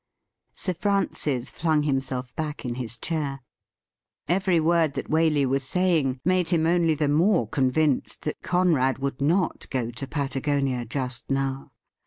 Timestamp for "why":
4.95-5.03